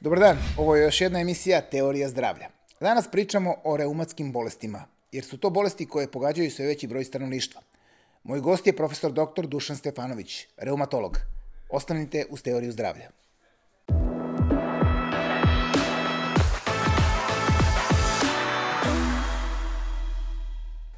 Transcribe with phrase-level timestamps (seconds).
[0.00, 2.48] Dobar dan, ovo je još jedna emisija Teorija zdravlja.
[2.80, 7.60] Danas pričamo o reumatskim bolestima, jer su to bolesti koje pogađaju sve veći broj stanovništva.
[8.22, 9.46] Moj gost je profesor dr.
[9.46, 11.18] Dušan Stefanović, reumatolog.
[11.70, 13.10] Ostanite uz Teoriju zdravlja.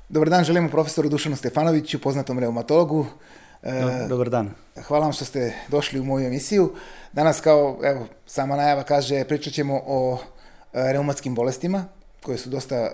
[0.09, 3.07] Dobar dan, želimo profesoru Dušanu Stefanoviću, poznatom reumatologu.
[3.62, 4.50] E, dobar dan.
[4.86, 6.72] Hvala vam što ste došli u moju emisiju.
[7.12, 10.18] Danas, kao evo, sama najava kaže, pričat ćemo o
[10.73, 11.84] e, reumatskim bolestima,
[12.23, 12.90] koje su dosta e,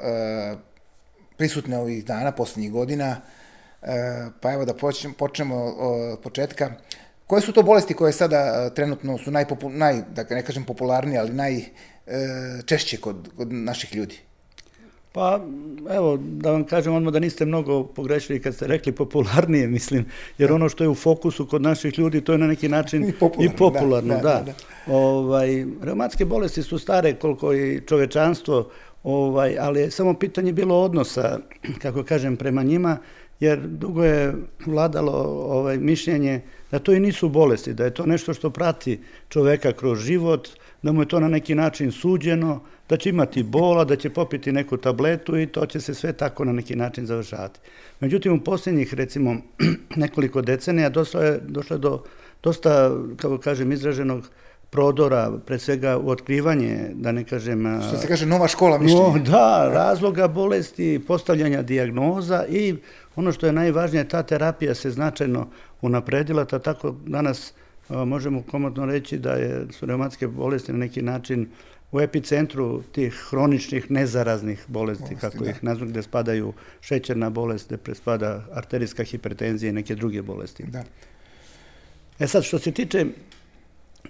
[1.37, 3.17] prisutne ovih dana, posljednjih godina.
[4.41, 6.71] Pa evo da počnemo, počnemo od početka.
[7.27, 11.33] Koje su to bolesti koje sada trenutno su najpopu, naj, da ne kažem popularnije, ali
[11.33, 14.19] najčešće kod, kod naših ljudi?
[15.13, 15.41] Pa,
[15.91, 20.05] evo, da vam kažem odmah da niste mnogo pogrešili kad ste rekli popularnije, mislim,
[20.39, 23.13] jer ono što je u fokusu kod naših ljudi, to je na neki način i
[23.13, 24.53] popularno, i popularno da, da, da.
[24.87, 24.95] da.
[24.95, 28.69] Ovaj, reumatske bolesti su stare koliko i čovečanstvo,
[29.03, 31.39] ovaj, ali je samo pitanje bilo odnosa,
[31.83, 32.99] kako kažem, prema njima,
[33.41, 34.35] jer dugo je
[34.67, 35.13] vladalo
[35.49, 39.99] ovaj, mišljenje da to i nisu bolesti, da je to nešto što prati čoveka kroz
[39.99, 40.49] život,
[40.83, 44.53] da mu je to na neki način suđeno, da će imati bola, da će popiti
[44.53, 47.61] neku tabletu i to će se sve tako na neki način završavati.
[48.01, 49.37] Međutim, u posljednjih, recimo,
[49.97, 52.03] nekoliko decenija došlo je, došlo je do
[52.43, 54.31] dosta, kako kažem, izraženog
[54.71, 57.81] prodora, pre svega u otkrivanje, da ne kažem...
[57.89, 59.03] Što se kaže, nova škola mišljenja.
[59.03, 62.77] No, da, razloga bolesti, postavljanja dijagnoza i
[63.17, 65.49] ono što je najvažnije, ta terapija se značajno
[65.83, 67.53] unapredila, ta tako danas
[67.89, 71.49] možemo komodno reći da je, su reumatske bolesti na neki način
[71.93, 75.51] u epicentru tih hroničnih nezaraznih bolesti, bolesti kako da.
[75.51, 80.65] ih nazvu, gde spadaju šećerna bolest, gde prespada arterijska hipertenzija i neke druge bolesti.
[80.67, 80.85] Da.
[82.19, 83.07] E sad, što se tiče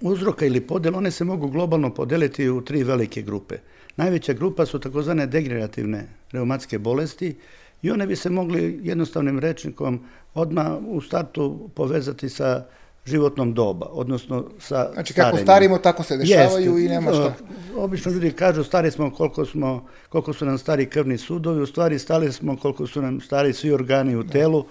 [0.01, 3.55] uzroka ili podela, one se mogu globalno podeliti u tri velike grupe.
[3.97, 7.35] Najveća grupa su takozvane degenerativne reumatske bolesti
[7.81, 12.65] i one bi se mogli jednostavnim rečnikom odmah u startu povezati sa
[13.05, 15.45] životnom doba, odnosno sa Znači kako starenjem.
[15.45, 16.85] starimo, tako se dešavaju Jeste.
[16.85, 17.33] i nema šta.
[17.77, 21.99] Obično ljudi kažu stari smo koliko, smo koliko su nam stari krvni sudovi, u stvari
[21.99, 24.65] stali smo koliko su nam stari svi organi u telu,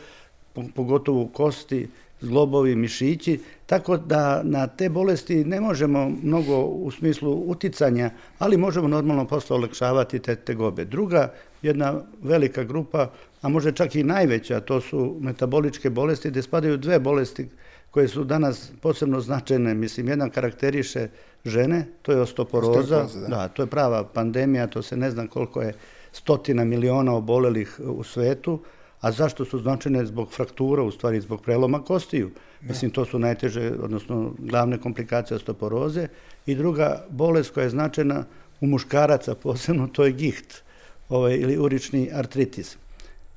[0.75, 1.89] pogotovo kosti,
[2.21, 8.89] zglobovi, mišići, tako da na te bolesti ne možemo mnogo u smislu uticanja, ali možemo
[8.89, 10.85] normalno posle olekšavati te tegobe.
[10.85, 13.11] Druga, jedna velika grupa,
[13.43, 17.49] a može čak i najveća, to su metaboličke bolesti, gde spadaju dve bolesti
[17.91, 19.75] koje su danas posebno značajne.
[19.75, 21.09] Mislim, jedan karakteriše
[21.45, 22.81] žene, to je ostoporoza.
[22.81, 23.27] ostoporoza da.
[23.27, 25.75] da, to je prava pandemija, to se ne znam koliko je
[26.13, 28.61] stotina miliona obolelih u svetu,
[29.01, 32.31] a zašto su značajne zbog fraktura, u stvari zbog preloma kostiju.
[32.61, 32.69] Da.
[32.69, 36.09] Mislim, to su najteže, odnosno glavne komplikacije ostoporoze.
[36.47, 38.25] I druga bolest koja je značajna
[38.61, 40.63] u muškaraca posebno, to je giht
[41.09, 42.77] ovaj, ili urični artritis.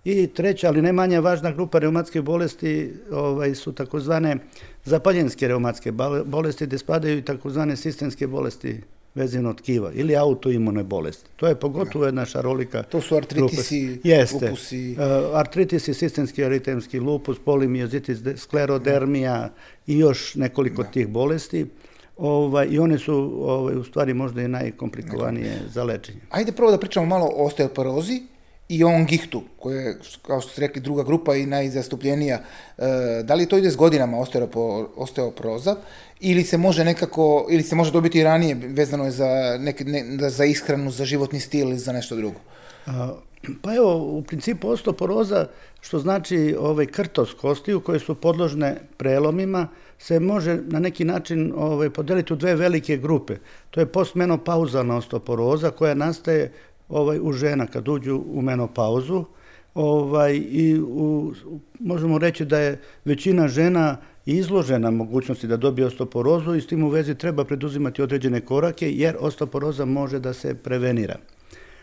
[0.05, 4.37] I treća, ali ne manje važna grupa reumatske bolesti ovaj, su takozvane
[4.85, 5.91] zapaljenske reumatske
[6.25, 8.81] bolesti, gde spadaju i takozvane sistemske bolesti
[9.15, 11.29] vezivnog tkiva ili autoimune bolesti.
[11.35, 12.83] To je pogotovo jedna šarolika.
[12.83, 14.45] To su artritisi, Jeste.
[14.45, 14.91] lupusi.
[14.91, 19.49] Uh, artritisi, sistemski aritemski lupus, polimiozitis, sklerodermija
[19.87, 20.89] i još nekoliko da.
[20.89, 21.65] tih bolesti.
[22.17, 26.19] Ovaj, I one su ovaj, u stvari možda i najkomplikovanije za lečenje.
[26.29, 28.21] Ajde prvo da pričamo malo o osteoporozi
[28.71, 32.37] i on gihtu, koja je, kao što ste rekli, druga grupa i najzastupljenija.
[32.37, 32.83] E,
[33.23, 34.17] da li to ide s godinama
[34.95, 35.75] osteoporoza
[36.19, 40.45] ili se može nekako, ili se može dobiti ranije, vezano je za, neke, ne, za
[40.45, 42.39] ishranu, za životni stil ili za nešto drugo?
[42.85, 43.13] A,
[43.61, 45.47] pa evo, u principu osteoporoza,
[45.81, 49.67] što znači ovaj krtos kostiju koje su podložne prelomima,
[49.99, 53.35] se može na neki način ovaj, podeliti u dve velike grupe.
[53.69, 56.51] To je postmenopauzalna osteoporoza koja nastaje
[56.91, 59.25] ovaj, u žena kad uđu u menopauzu
[59.73, 61.33] ovaj, i u,
[61.79, 66.89] možemo reći da je većina žena izložena mogućnosti da dobije osteoporozu i s tim u
[66.89, 71.15] vezi treba preduzimati određene korake jer osteoporoza može da se prevenira.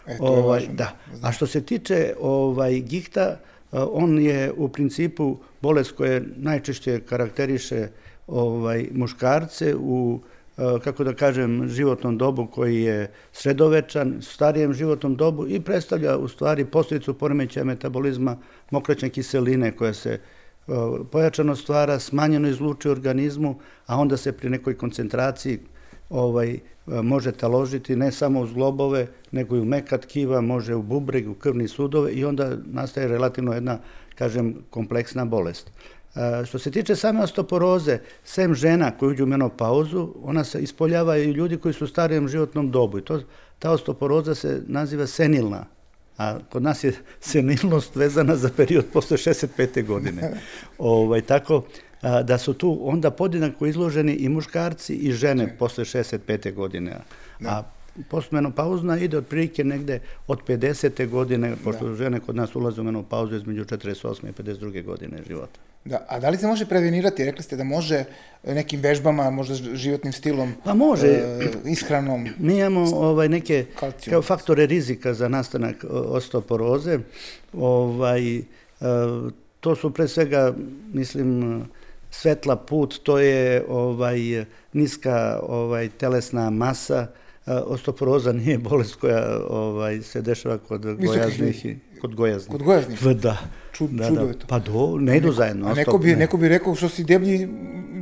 [0.07, 0.75] E, to ovaj, važno.
[0.75, 0.97] Da.
[1.23, 3.39] A što se tiče ovaj, gihta,
[3.73, 7.89] on je u principu bolest koja najčešće karakteriše
[8.27, 10.38] ovaj, muškarce u E,
[10.85, 16.65] kako da kažem, životnom dobu koji je sredovečan, starijem životnom dobu i predstavlja u stvari
[16.65, 18.37] posljedicu poremećaja metabolizma
[18.71, 20.21] mokraćne kiseline koja se e,
[21.13, 25.59] pojačano stvara, smanjeno izluči u organizmu, a onda se pri nekoj koncentraciji
[26.11, 30.83] ovaj, e, može taložiti ne samo u zglobove, nego i u meka tkiva, može u
[30.83, 33.79] bubreg, u krvni sudove i onda nastaje relativno jedna,
[34.15, 35.71] kažem, kompleksna bolest.
[36.19, 41.17] A, što se tiče same ostoporoze, sem žena koji uđu u menopauzu, ona se ispoljava
[41.17, 42.99] i ljudi koji su u starijem životnom dobu.
[42.99, 43.21] I to,
[43.59, 45.65] ta ostoporoza se naziva senilna
[46.19, 49.87] a kod nas je senilnost vezana za period posle 65.
[49.87, 50.31] godine.
[50.79, 51.65] ovaj, tako
[52.03, 56.55] a, da su tu onda podjednako izloženi i muškarci i žene posle 65.
[56.55, 56.97] godine.
[57.41, 57.49] Da.
[57.51, 57.78] A
[58.11, 61.09] postmenopauzna ide otprilike negde od 50.
[61.09, 61.95] godine, pošto da.
[61.95, 64.29] žene kod nas ulaze u menopauzu između 48.
[64.29, 64.85] i 52.
[64.85, 65.61] godine života.
[65.85, 67.25] Da, a da li se može prevenirati?
[67.25, 68.05] Rekli ste da može
[68.45, 71.07] nekim vežbama, možda životnim stilom, pa može.
[71.07, 72.29] E, ishranom.
[72.39, 73.65] Mi imamo ovaj, neke
[74.11, 76.99] kao faktore rizika za nastanak osteoporoze.
[77.53, 78.43] Ovaj, e,
[79.61, 80.55] to su pre svega,
[80.93, 81.63] mislim,
[82.11, 87.07] svetla put, to je ovaj niska ovaj telesna masa,
[87.67, 92.51] Osteoporoza nije bolest koja ovaj, se dešava kod gojaznih i kod gojaznih.
[92.51, 93.03] Kod gojaznih?
[93.17, 93.37] Da.
[93.79, 94.29] Čud, da, čudo da.
[94.29, 94.47] je to.
[94.47, 95.69] Pa do, ne idu zajedno.
[95.69, 96.17] A neko bi, ne.
[96.17, 97.49] neko bi rekao što si deblji,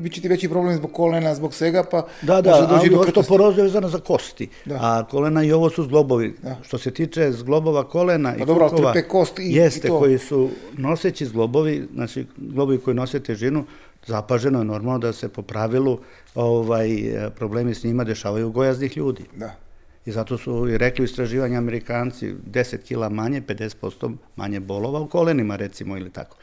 [0.03, 3.01] bit će ti veći problem zbog kolena, zbog svega, pa da, da, može doći do
[3.01, 4.75] osteoporoza je vezana za kosti, da.
[4.81, 6.35] a kolena i ovo su zglobovi.
[6.43, 6.57] Da.
[6.63, 9.99] Što se tiče zglobova kolena pa i dobro, kukova, kost i, jeste, i to.
[9.99, 13.65] koji su noseći zglobovi, znači zglobovi koji nose težinu,
[14.07, 15.99] zapaženo je normalno da se po pravilu
[16.35, 16.89] ovaj,
[17.37, 19.25] problemi s njima dešavaju u gojaznih ljudi.
[19.37, 19.66] Da.
[20.07, 25.57] I zato su i rekli istraživanja Amerikanci 10 kila manje, 50% manje bolova u kolenima
[25.57, 26.37] recimo ili tako.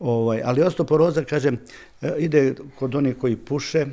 [0.00, 1.58] Ovaj, ali osteoporoza, kažem,
[2.02, 3.86] e, ide kod onih koji puše,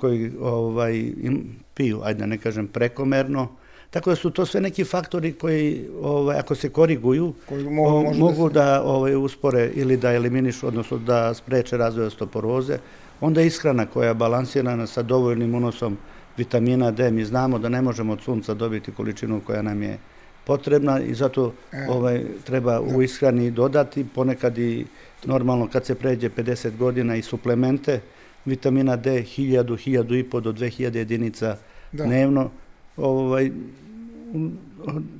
[0.00, 3.48] koji ovaj, im, piju, ajde da ne kažem prekomerno,
[3.90, 8.14] Tako da su to sve neki faktori koji, ovaj, ako se koriguju, koji mogu, o,
[8.14, 12.78] mogu da, da ovaj, uspore ili da eliminišu, odnosno da spreče razvoj osteoporoze.
[13.20, 15.96] Onda ishrana koja je balansirana sa dovoljnim unosom
[16.36, 17.10] vitamina D.
[17.10, 19.98] Mi znamo da ne možemo od sunca dobiti količinu koja nam je
[20.44, 23.04] potrebna i zato e, ovaj, treba u da.
[23.04, 24.86] ishrani dodati ponekad i
[25.24, 28.00] normalno kad se pređe 50 godina i suplemente
[28.44, 31.56] vitamina D 1000, 1000 i po do 2000 jedinica
[31.92, 32.04] da.
[32.04, 32.50] dnevno.
[32.96, 33.50] Ovaj,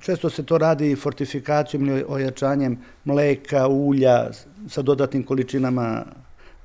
[0.01, 4.31] često se to radi fortifikacijom ili ojačanjem mleka, ulja
[4.69, 6.05] sa dodatnim količinama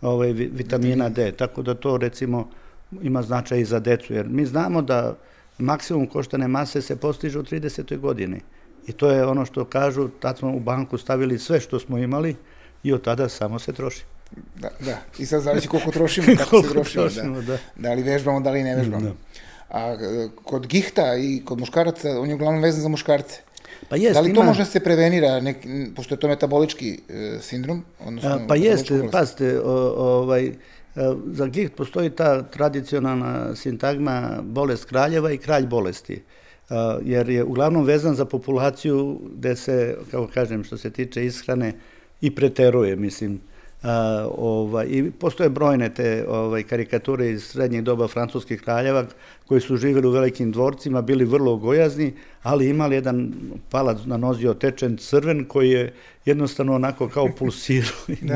[0.01, 1.31] ovaj, vitamina D.
[1.31, 2.49] Tako da to recimo
[3.01, 5.15] ima značaj i za decu, jer mi znamo da
[5.57, 7.97] maksimum koštane mase se postiže u 30.
[7.97, 8.41] godini.
[8.87, 12.35] I to je ono što kažu, tad smo u banku stavili sve što smo imali
[12.83, 14.03] i od tada samo se troši.
[14.55, 14.97] Da, da.
[15.19, 17.41] I sad zavisi koliko trošimo, kako se trošimo.
[17.41, 17.41] Da.
[17.41, 17.57] da.
[17.75, 19.05] da li vežbamo, da li ne vežbamo.
[19.05, 19.13] Da.
[19.69, 23.41] A e, kod gihta i kod muškaraca, on je uglavnom vezan za muškarce.
[23.89, 24.39] Pa jest, da li ima...
[24.39, 25.57] to može da se prevenira, nek,
[25.95, 27.83] pošto je to metabolički e, sindrom?
[27.99, 30.51] Odnosno, A, pa jeste, pazite, o, ovaj,
[31.25, 36.21] za giht postoji ta tradicionalna sintagma bolest kraljeva i kralj bolesti?
[37.03, 41.73] Jer je uglavnom vezan za populaciju gde se, kako kažem, što se tiče ishrane
[42.21, 43.39] i preteruje, mislim,
[43.83, 49.05] A, ovaj, I postoje brojne te ovaj, karikature iz srednjeg doba francuskih kraljeva
[49.45, 53.33] koji su živjeli u velikim dvorcima, bili vrlo gojazni, ali imali jedan
[53.69, 55.93] palac na nozi otečen crven koji je
[56.25, 58.35] jednostavno onako kao pulsirao i da.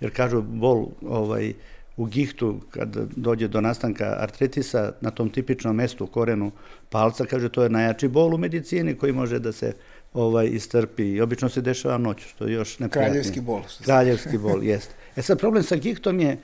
[0.00, 1.52] Jer kažu bol ovaj,
[1.96, 6.50] u gihtu kad dođe do nastanka artritisa na tom tipičnom mestu korenu
[6.88, 9.72] palca, kaže to je najjači bol u medicini koji može da se
[10.14, 13.10] ovaj istrpi i obično se dešava noću, što je još neprijatnije.
[13.10, 13.60] Kraljevski bol.
[13.84, 14.94] Kraljevski bol, jeste.
[15.16, 16.38] E sad problem sa gihtom je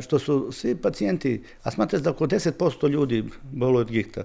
[0.00, 4.24] što su svi pacijenti, a smatrate da oko 10% ljudi bolu od gihta,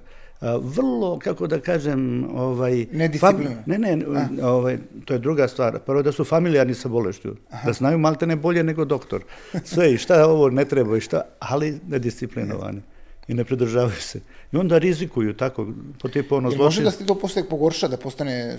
[0.61, 2.85] vrlo, kako da kažem, ovaj...
[2.91, 3.63] Nedisciplina.
[3.65, 4.05] Ne, ne,
[4.43, 5.79] ovaj, to je druga stvar.
[5.79, 7.65] Prvo da su familijarni sa bolešću, Aha.
[7.65, 9.23] da znaju malte ne bolje nego doktor.
[9.63, 12.81] Sve i šta ovo ne treba i šta, ali nedisciplinovani
[13.27, 14.19] i ne pridržavaju se.
[14.51, 15.67] I onda rizikuju tako,
[16.01, 16.65] po tipu ono zločin.
[16.65, 18.57] Može da se to posle pogorša, da postane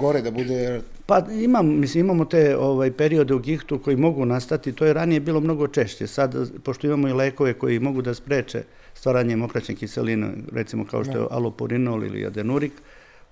[0.00, 0.80] gore, da bude...
[1.06, 5.20] Pa imam, mislim, imamo te ovaj, periode u gihtu koji mogu nastati, to je ranije
[5.20, 6.06] bilo mnogo češće.
[6.06, 8.62] Sad, pošto imamo i lekove koji mogu da spreče
[9.00, 11.26] stvaranje mokraćne kiseline, recimo kao što je da.
[11.30, 12.72] alopurinol ili adenurik,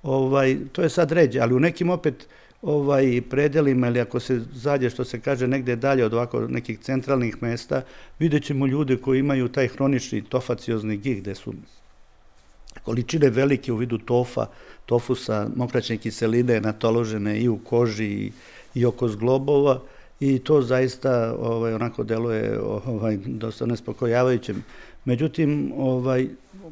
[0.03, 2.27] ovaj, to je sad ređe, ali u nekim opet
[2.63, 7.43] ovaj predelima ili ako se zađe što se kaže negde dalje od ovako nekih centralnih
[7.43, 7.83] mesta,
[8.19, 11.53] vidjet ćemo ljude koji imaju taj hronični tofaciozni gih gde su
[12.83, 14.47] količine velike u vidu tofa,
[14.87, 18.33] tofusa, mokraćne kiseline natoložene i u koži i,
[18.75, 19.81] i oko zglobova
[20.21, 24.55] i to zaista ovaj, onako deluje ovaj, dosta nespokojavajuće.
[25.09, 26.27] Međutim, ovaj,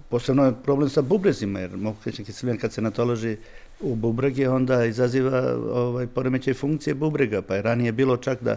[0.09, 3.37] posebno je problem sa bubrezima, jer mokraćna kiselina kad se natoloži
[3.81, 8.57] u bubrege, onda izaziva ovaj, poremećaj funkcije bubrega, pa je ranije bilo čak da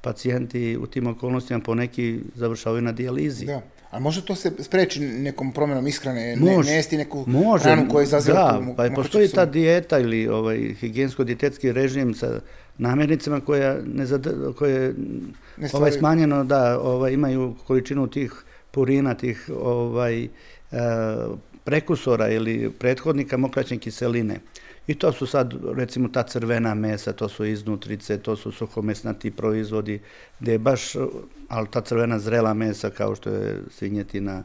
[0.00, 3.46] pacijenti u tim okolnostima poneki završavaju na dijalizi.
[3.46, 3.60] Da.
[3.90, 6.70] A može to se spreči nekom promjenom ishrane, ne, Može.
[6.70, 10.28] ne jesti neku Može, hranu koja izaziva da, tu pa je postoji ta dijeta ili
[10.28, 12.40] ovaj higijensko-dijetetski režim sa
[12.78, 14.94] namirnicama koja ne zad- koje
[15.56, 18.32] Ne ovaj smanjeno da ovaj imaju količinu tih
[18.70, 20.28] purina, tih ovaj e,
[21.64, 24.40] prekursora ili prethodnika mokraćne kiseline.
[24.86, 30.00] I to su sad, recimo, ta crvena mesa, to su iznutrice, to su suhomesnati proizvodi,
[30.40, 30.92] gdje je baš,
[31.48, 34.42] ali ta crvena zrela mesa kao što je svinjetina,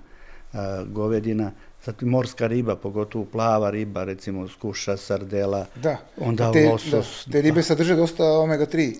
[0.86, 5.98] govedina, zatim morska riba, pogotovo plava riba, recimo skuša, sardela, Da.
[6.18, 7.24] onda te, losos.
[7.26, 8.94] Da, te ribe sadrže dosta omega-3.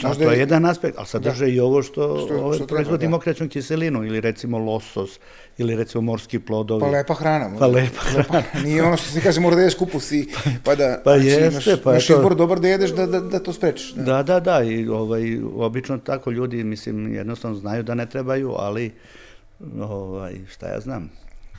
[0.00, 3.06] Sad, to je jedan aspekt, ali sadrže i ovo što, Što- ove što treba, proizvodi
[3.06, 3.10] da.
[3.10, 5.18] mokraćnu kiselinu, ili recimo losos,
[5.58, 6.80] ili recimo morski plodovi.
[6.80, 7.44] Pa lepa hrana.
[7.48, 7.66] Pa možda.
[7.68, 10.28] lepa Nije ono što se kaže mora da jedeš kupus i
[10.64, 12.14] pa da Pa znači, jeste, imaš, pa imaš eto.
[12.14, 13.92] izbor dobar da jedeš da, da, da to sprečiš.
[13.92, 14.02] Da.
[14.04, 15.22] Da, da, da, i ovaj,
[15.56, 18.92] obično tako ljudi, mislim, jednostavno znaju da ne trebaju, ali,
[19.80, 21.10] ovaj, šta ja znam,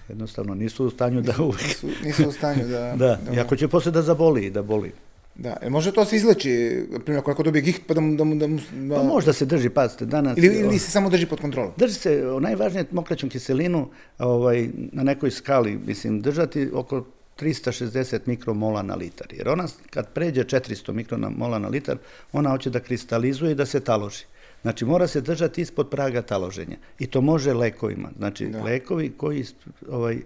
[0.09, 1.67] jednostavno nisu u stanju da uvijek...
[1.67, 2.95] Nisu, nisu u stanju da...
[3.03, 4.91] Da, i ako će posle da zaboli, da boli.
[5.35, 8.15] Da, e, može to se izleči, primjer, ako neko dobije giht, pa da mu...
[8.15, 10.37] Da mu, da mu da, Pa možda se drži, pazite, danas...
[10.37, 11.71] ili, ili se samo drži pod kontrolom.
[11.77, 13.87] Drži se o, najvažnije mokraćnu kiselinu
[14.19, 17.05] ovaj, na nekoj skali, mislim, držati oko
[17.39, 19.27] 360 mikromola na litar.
[19.33, 21.97] Jer ona, kad pređe 400 mikromola na litar,
[22.33, 24.25] ona hoće da kristalizuje i da se taloži.
[24.61, 26.77] Znači, mora se držati ispod praga taloženja.
[26.99, 28.09] I to može lekovima.
[28.17, 28.63] Znači, Da.
[28.63, 29.45] lekovi koji
[29.89, 30.17] ovaj,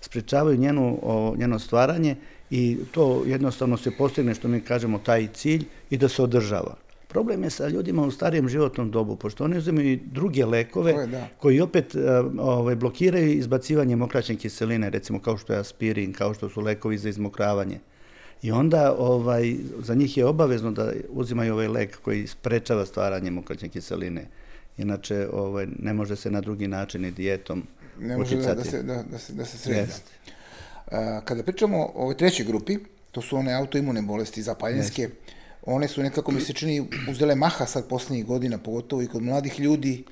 [0.00, 2.16] sprečavaju njenu, o, njeno stvaranje
[2.50, 6.76] i to jednostavno se postigne, što mi kažemo, taj cilj i da se održava.
[7.08, 11.06] Problem je sa ljudima u starijem životnom dobu, pošto oni uzimaju i druge lekove je,
[11.06, 11.28] da.
[11.38, 11.98] koji opet e,
[12.38, 17.08] ovaj, blokiraju izbacivanje mokraćne kiseline, recimo kao što je aspirin, kao što su lekovi za
[17.08, 17.78] izmokravanje.
[18.42, 23.68] I onda ovaj, za njih je obavezno da uzimaju ovaj lek koji sprečava stvaranje mokraćne
[23.68, 24.26] kiseline.
[24.78, 27.62] Inače, ovaj, ne može se na drugi način i dijetom
[27.98, 28.56] Ne može da, uticati.
[28.58, 29.78] da, se, da, da se, da se sredi.
[29.78, 30.10] Jeste.
[30.86, 32.78] A, kada pričamo o ovoj trećoj grupi,
[33.12, 35.08] to su one autoimune bolesti zapaljenske,
[35.62, 39.60] one su nekako mi se čini uzele maha sad posljednjih godina, pogotovo i kod mladih
[39.60, 40.04] ljudi.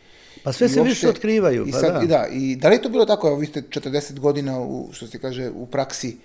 [0.45, 2.03] Pa sve I se uopšte- više otkrivaju, I pa sad, da.
[2.03, 4.89] I da, i da li je to bilo tako, evo vi ste 40 godina, u,
[4.93, 6.17] što se kaže, u praksi,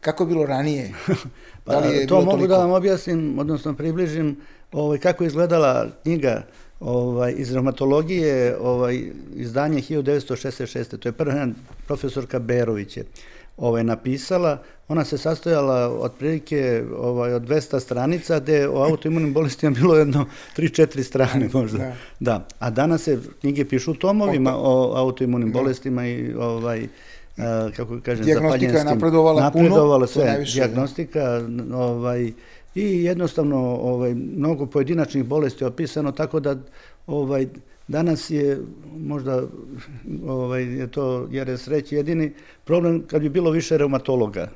[0.00, 0.92] kako je bilo ranije?
[1.64, 2.54] Pa, da li je to bilo mogu toliko?
[2.54, 4.36] da vam objasnim, odnosno približim
[4.72, 6.42] ovaj, kako je izgledala knjiga
[6.80, 10.98] ovaj, iz reumatologije, ovaj, izdanje 1966.
[10.98, 11.48] To je prva
[11.86, 13.04] profesorka Berović je
[13.56, 14.62] ovaj, napisala.
[14.88, 20.26] Ona se sastojala otprilike ovaj, od 200 stranica, gde o autoimunim bolestima bilo jedno
[20.56, 21.78] 3-4 strane možda.
[21.78, 21.94] da.
[22.20, 22.46] Da.
[22.58, 26.88] A danas se knjige pišu tomovima o autoimunim bolestima i ovaj,
[27.76, 32.32] kako kažem, Dijagnostika je napredovala puno, napredovala to sve, dijagnostika, ovaj,
[32.74, 36.56] i jednostavno ovaj, mnogo pojedinačnih bolesti je opisano, tako da
[37.06, 37.46] ovaj,
[37.88, 38.60] danas je
[38.96, 39.42] možda
[40.26, 42.32] ovaj, je to jer reći jedini
[42.64, 44.48] problem kad bi bilo više reumatologa.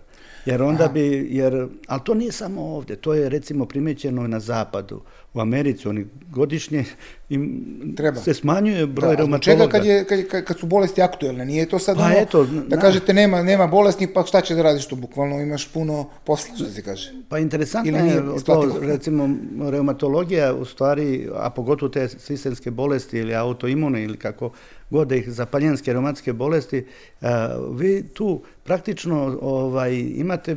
[0.47, 5.01] Jer onda bi, jer, ali to nije samo ovdje, to je recimo primećeno na zapadu,
[5.35, 6.85] u Americi, oni godišnje
[7.29, 7.65] im
[7.97, 8.21] Treba.
[8.21, 9.43] se smanjuje broj Da, a zbog reumatologa.
[9.43, 11.45] čega kad, je, kad, kad, su bolesti aktuelne?
[11.45, 14.55] Nije to sad Pa ono, eto, da na- kažete nema, nema bolesti, pa šta će
[14.55, 14.97] da radiš tu?
[14.97, 17.13] Bukvalno imaš puno posla, što se kaže.
[17.29, 19.29] Pa interesantno je to, recimo,
[19.71, 24.51] reumatologija u stvari, a pogotovo te sistemske bolesti ili autoimune ili kako
[24.95, 26.85] god da ih zapaljenske reumatske bolesti,
[27.21, 30.57] a, vi tu praktično ovaj, imate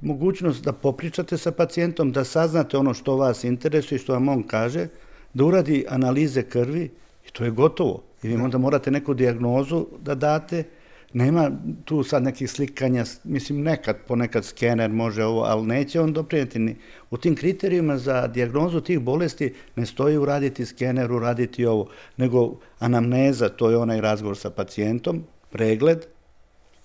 [0.00, 4.42] mogućnost da popričate sa pacijentom, da saznate ono što vas interesuje i što vam on
[4.42, 4.88] kaže,
[5.34, 6.90] da uradi analize krvi
[7.26, 8.02] i to je gotovo.
[8.22, 10.64] I vi onda morate neku dijagnozu da date,
[11.12, 11.50] nema
[11.84, 16.76] tu sad nekih slikanja, mislim nekad, ponekad skener može ovo, ali neće on doprinijeti ni.
[17.10, 23.48] U tim kriterijima za dijagnozu tih bolesti ne stoji uraditi skener, uraditi ovo, nego anamneza,
[23.48, 26.06] to je onaj razgovor sa pacijentom, pregled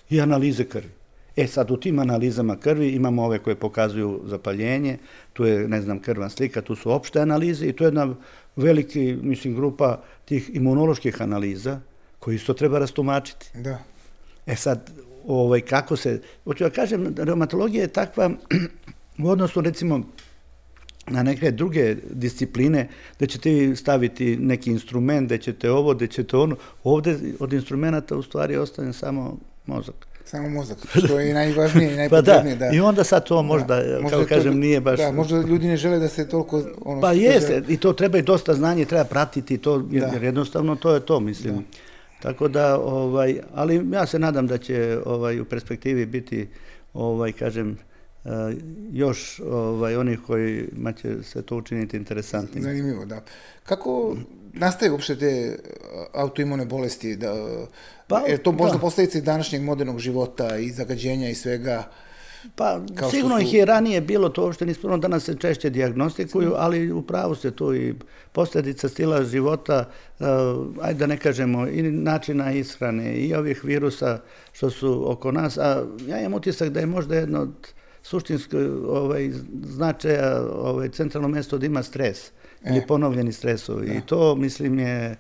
[0.09, 0.89] i analize krvi.
[1.35, 4.97] E sad u tim analizama krvi imamo ove koje pokazuju zapaljenje,
[5.33, 8.15] tu je, ne znam, krvna slika, tu su opšte analize i tu je jedna
[8.55, 11.79] veliki, mislim, grupa tih imunoloških analiza
[12.19, 13.51] koji isto treba rastumačiti.
[13.53, 13.92] Da.
[14.45, 14.91] E sad,
[15.25, 16.13] ovaj, kako se,
[16.45, 18.29] hoću da kažem, reumatologija je takva
[19.23, 20.01] u odnosu recimo
[21.07, 22.87] na neke druge discipline,
[23.19, 26.55] da ćete vi staviti neki instrument, da ćete ovo, da ćete ono.
[26.83, 29.95] Ovde od instrumenta u stvari ostane samo mozak.
[30.25, 32.55] Samo mozak, što je i najvažnije i Pa da, najpotrebnije.
[32.57, 34.99] da, i onda sad to možda, Da, možda kako to- kažem, nije baš...
[34.99, 36.63] Da, možda ljudi ne žele da se toliko...
[36.81, 40.07] Ono, Pa jeste, kaže- i to treba i dosta znanja, treba pratiti to, jer, Da.
[40.07, 41.65] jer jednostavno to je to, mislim.
[42.23, 46.47] Tako da, ovaj, ali ja se nadam da će ovaj, u perspektivi biti,
[46.93, 47.77] ovaj, kažem,
[48.91, 50.69] još ovaj, onih koji
[51.01, 52.63] će se to učiniti interesantnim.
[52.63, 53.21] Zanimljivo, da.
[53.63, 54.17] Kako
[54.53, 55.59] nastaje uopšte te
[56.13, 57.15] autoimune bolesti?
[57.15, 57.33] Da,
[58.07, 58.81] pa, je to možda da.
[58.81, 61.83] posljedice današnjeg modernog života i zagađenja i svega?
[62.55, 63.43] Pa, Kao sigurno su...
[63.43, 67.51] ih je ranije bilo, to uopšte nismo, danas se češće diagnostikuju, ali u pravu se
[67.51, 67.93] tu i
[68.31, 70.27] posljedica stila života, uh,
[70.81, 74.19] ajde da ne kažemo, i načina ishrane, i ovih virusa
[74.51, 77.73] što su oko nas, a ja imam utisak da je možda jedno od
[78.03, 79.31] suštinskog ovaj,
[79.63, 82.31] značaja ovaj, centralno mesto da ima stres e.
[82.69, 83.87] ili ponovljeni stresovi.
[83.87, 83.93] Da.
[83.93, 85.15] I to, mislim, je...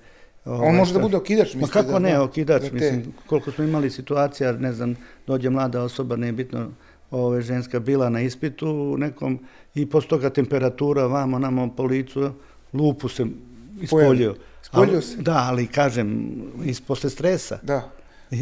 [0.45, 2.73] Ovaj, On može da bude okidač, Ma kako da, ne, okidač, da te...
[2.73, 4.95] mislim, koliko smo imali situacija, ne znam,
[5.27, 6.71] dođe mlada osoba, ne je bitno,
[7.13, 9.39] ove, ženska bila na ispitu nekom
[9.75, 12.31] i posle toga temperatura vamo namo po licu,
[12.73, 13.25] lupu se
[13.81, 14.35] ispoljio.
[14.61, 15.17] Ispoljio se?
[15.17, 17.59] Da, ali kažem, iz posle stresa.
[17.63, 17.89] Da.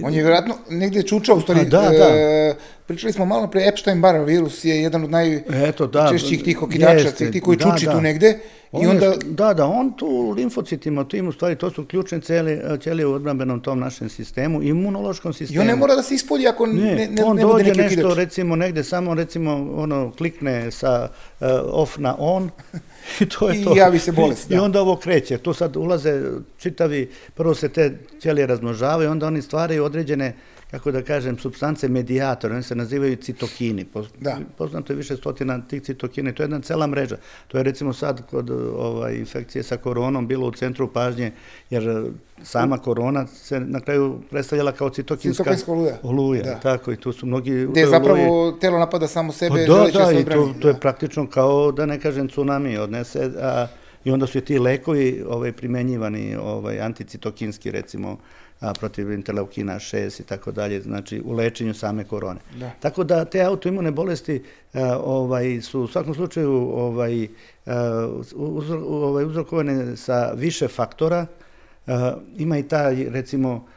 [0.04, 2.08] On je vjerojatno negde čučao, u stvari, A, da, da.
[2.10, 2.56] E,
[2.88, 7.58] pričali smo malo pre Epstein-Barr virus je jedan od najčešćih da, tih okidača, tih koji
[7.58, 7.92] da, čuči da.
[7.92, 8.40] tu negde.
[8.72, 9.06] On I onda...
[9.06, 13.06] Je, da, da, on tu u limfocitima, tim u stvari, to su ključne cele, ćelije
[13.08, 15.58] u odbranbenom tom našem sistemu, imunološkom sistemu.
[15.58, 18.14] I on ne mora da se ispolji ako ne, ne, ne, on ne bude nešto,
[18.14, 21.10] recimo, negde samo, recimo, ono, klikne sa
[21.40, 22.50] uh, off na on,
[23.20, 23.76] I to je I to.
[23.76, 24.50] javi se bolest.
[24.50, 24.56] Da.
[24.56, 25.38] I onda ovo kreće.
[25.38, 26.22] Tu sad ulaze
[26.58, 30.34] čitavi, prvo se te ćelije razmnožavaju, onda oni stvaraju određene
[30.72, 33.86] kako da kažem, substance medijatore, oni se nazivaju citokini.
[34.20, 34.38] Da.
[34.58, 37.18] Poznato je više stotina tih citokina, to je jedna cela mreža.
[37.48, 41.32] To je recimo sad kod ovaj, infekcije sa koronom bilo u centru pažnje,
[41.70, 42.12] jer
[42.44, 45.98] sama korona se na kraju predstavljala kao citokinska, citokinska oluja.
[46.04, 46.60] oluja da.
[46.60, 47.68] Tako, i tu su mnogi...
[47.68, 48.60] Gde zapravo oluje.
[48.60, 52.00] telo napada samo sebe, pa, da, da, i to, to je praktično kao, da ne
[52.00, 53.68] kažem, tsunami odnese, a,
[54.04, 58.18] i onda su ti lekovi ovaj, primenjivani, ovaj, anticitokinski, recimo,
[58.60, 62.40] a, protiv interleukina 6 i tako dalje, znači u lečenju same korone.
[62.56, 62.72] Da.
[62.80, 64.44] Tako da te autoimune bolesti
[64.74, 67.28] a, ovaj, su u svakom slučaju ovaj,
[67.66, 71.26] a, uzro, ovaj, uzrokovane sa više faktora.
[71.88, 73.68] A, ima i taj, recimo,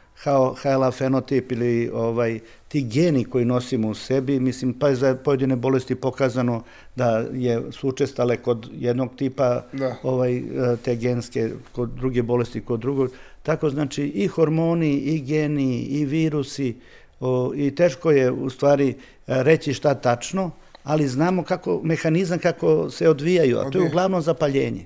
[0.61, 5.55] HLA fenotip ili ovaj, ti geni koji nosimo u sebi, mislim, pa je za pojedine
[5.55, 6.63] bolesti pokazano
[6.95, 9.95] da je, su učestale kod jednog tipa da.
[10.03, 10.43] ovaj,
[10.83, 13.11] te genske, kod druge bolesti kod drugog.
[13.43, 16.75] Tako znači i hormoni, i geni, i virusi,
[17.19, 18.95] o, i teško je u stvari
[19.27, 20.51] reći šta tačno,
[20.83, 24.85] ali znamo kako, mehanizam kako se odvijaju, a to je uglavnom zapaljenje.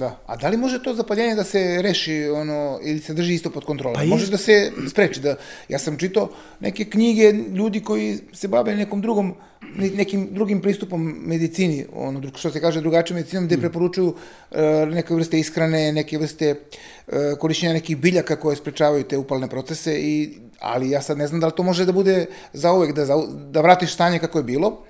[0.00, 0.18] Da.
[0.26, 3.64] A da li može to zapaljenje da se reši ono ili se drži isto pod
[3.64, 3.94] kontrolom?
[3.94, 5.34] Pa može da se spreči da
[5.68, 9.34] ja sam čitao neke knjige ljudi koji se bave nekom drugom
[9.76, 13.60] nekim drugim pristupom medicini, ono što se kaže drugačijom medicinom gde mm.
[13.60, 14.58] preporučuju uh,
[14.88, 20.38] neke vrste ishrane, neke vrste uh, korišćenja nekih biljaka koje sprečavaju te upalne procese i
[20.60, 23.16] ali ja sad ne znam da li to može da bude za uvek da za,
[23.50, 24.84] da vratiš stanje kako je bilo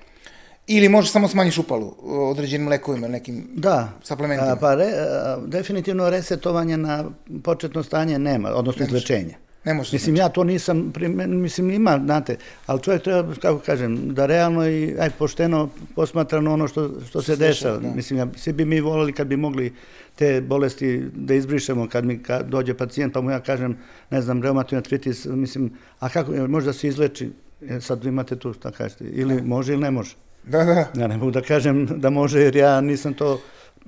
[0.73, 3.89] Ili možeš samo smanjiš upalu određenim lekovima, nekim da.
[4.03, 4.55] suplementima?
[4.55, 4.91] Pa re,
[5.45, 7.05] definitivno resetovanje na
[7.43, 9.35] početno stanje nema, odnosno izlečenje.
[9.65, 9.95] Ne može.
[9.95, 10.25] Mislim, znači.
[10.25, 10.93] ja to nisam,
[11.27, 16.67] mislim, ima, znate, ali čovjek treba, kako kažem, da realno i aj, pošteno posmatrano ono
[16.67, 17.77] što, što se dešava.
[17.77, 17.91] Da.
[17.95, 19.73] Mislim, ja, svi bi mi volili kad bi mogli
[20.15, 23.77] te bolesti da izbrišemo kad mi kad dođe pacijent, pa mu ja kažem,
[24.09, 27.31] ne znam, reumatoidni artritis, mislim, a kako, može da se izleči?
[27.69, 29.43] E, sad imate tu, šta kažete, ili da.
[29.43, 30.15] može ili ne može?
[30.43, 31.01] Da, da.
[31.01, 33.41] Ja ne mogu da kažem da može, jer ja nisam to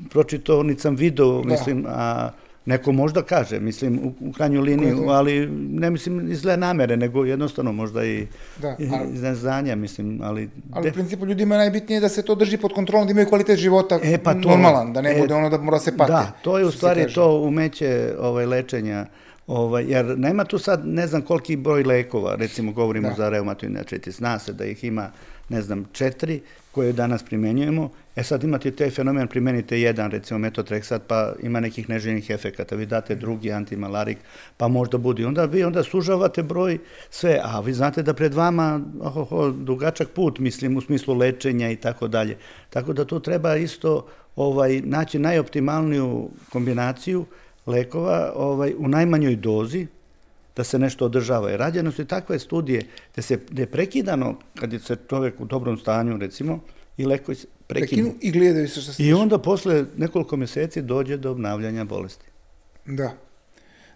[0.09, 1.49] pročitao, niti sam video, da.
[1.49, 2.29] mislim, a
[2.65, 7.25] neko možda kaže, mislim, u, u krajnju liniju, ali ne mislim iz zle namere, nego
[7.25, 8.27] jednostavno možda i,
[8.61, 10.49] da, ali, iz neznanja, mislim, ali...
[10.71, 13.59] Ali u principu ljudima je najbitnije da se to drži pod kontrolom, da imaju kvalitet
[13.59, 16.11] života e, pa to, normalan, da ne e, bude ono da mora se pati.
[16.11, 19.05] Da, to je u stvari to umeće ovaj, lečenja,
[19.47, 23.15] Ovaj, jer nema tu sad ne znam koliki broj lekova, recimo govorimo da.
[23.15, 25.11] za reumatoidni artritis, zna se da ih ima
[25.49, 27.89] ne znam, četiri koje danas primenjujemo.
[28.15, 32.75] E sad imate taj fenomen, primenite jedan, recimo metotreksat, pa ima nekih neželjenih efekata.
[32.75, 34.17] Vi date drugi antimalarik,
[34.57, 35.25] pa možda budi.
[35.25, 36.77] Onda vi onda sužavate broj
[37.09, 41.71] sve, a vi znate da pred vama oh, oh, dugačak put, mislim, u smislu lečenja
[41.71, 42.37] i tako dalje.
[42.69, 47.25] Tako da tu treba isto ovaj, naći najoptimalniju kombinaciju
[47.65, 49.87] lekova ovaj, u najmanjoj dozi,
[50.55, 51.51] da se nešto održava.
[51.51, 52.81] I rađene su i takve studije
[53.13, 56.59] gde, se, gde je prekidano, kad je se čovek u dobrom stanju, recimo,
[56.97, 58.03] i leko se prekinu.
[58.03, 62.25] prekinu I gledaju se što se I onda posle nekoliko meseci dođe do obnavljanja bolesti.
[62.85, 63.11] Da.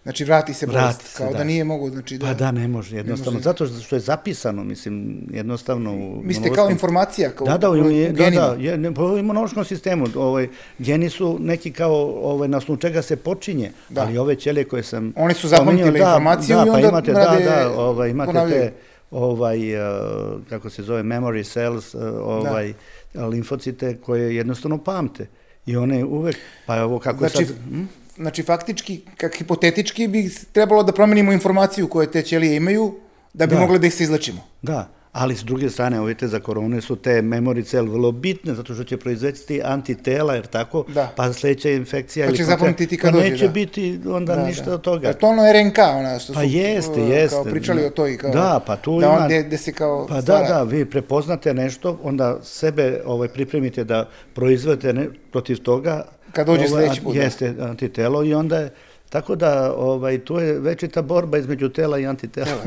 [0.07, 1.37] Znači vrati se vrati bolest, se, kao da.
[1.37, 2.25] da nije mogu, znači da...
[2.25, 3.43] Pa da, ne može, jednostavno, ne može.
[3.43, 5.93] zato što je zapisano, mislim, jednostavno...
[5.93, 9.17] U Mislite kao informacija, kao da, da, u, u, je, da, da, je, ne, po
[9.17, 10.47] imunološkom sistemu, ovaj,
[10.79, 14.01] geni su neki kao, ovaj, na osnovu čega se počinje, da.
[14.01, 15.13] ali ove ćelije koje sam...
[15.15, 18.61] Oni su zapamtili da, informaciju da, i pa onda imate, da, da, ovaj, imate ponavljaju.
[18.61, 18.73] te
[19.11, 22.73] ovaj, uh, kako se zove, memory cells, uh, ovaj,
[23.13, 23.25] da.
[23.25, 25.27] limfocite koje jednostavno pamte.
[25.65, 27.55] I one uvek, pa ovo kako znači, sad...
[27.69, 27.83] Hm?
[28.17, 32.95] Znači, faktički, kak hipotetički bi trebalo da promenimo informaciju koje te ćelije imaju,
[33.33, 33.61] da bi da.
[33.61, 34.41] mogli da ih se izlečimo.
[34.61, 38.73] Da, ali s druge strane, ovite za korone su te memory cell vrlo bitne, zato
[38.73, 41.11] što će proizvesti antitela, jer tako, da.
[41.15, 42.27] pa sledeća infekcija...
[42.27, 43.51] Pa će zapamtiti kad pa dođe, neće da.
[43.51, 44.73] biti onda da, ništa da.
[44.73, 45.07] od toga.
[45.07, 47.35] Je to ono RNK, ona što pa su jeste, jeste.
[47.35, 49.15] kao pričali o toj, kao, da, pa tu da ima...
[49.15, 50.47] on, gde, se kao Pa stvara.
[50.47, 56.05] da, da, vi prepoznate nešto, onda sebe ovaj, pripremite da proizvedete ne, protiv toga,
[56.37, 57.15] kad dođe ovaj, sledeći put.
[57.15, 57.21] Da.
[57.21, 58.69] Jeste antitelo i onda je
[59.09, 62.63] Tako da ovaj, tu je večita borba između tela i antitela.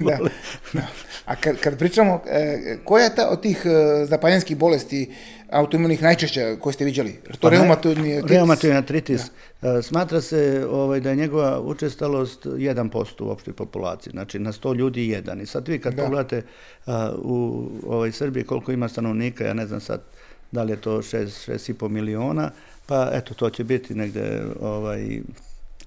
[0.00, 0.18] da,
[0.72, 0.86] da.
[1.24, 5.14] A kad, kad pričamo, e, koja je ta od tih e, zapaljenskih bolesti
[5.50, 7.12] autoimunih najčešća koje ste viđali?
[7.12, 8.36] To pa reumatoidni artritis?
[8.36, 9.22] Reumatoidni artritis.
[9.62, 9.82] Da.
[9.82, 15.08] Smatra se ovaj, da je njegova učestalost 1% u opštoj populaciji, znači na 100 ljudi
[15.08, 15.40] jedan.
[15.40, 16.02] I sad vi kad da.
[16.02, 16.42] pogledate
[16.86, 20.00] a, u ovaj, Srbiji koliko ima stanovnika, ja ne znam sad
[20.52, 22.50] da li je to 6,5 miliona,
[22.88, 25.20] Pa eto, to će biti negde ovaj,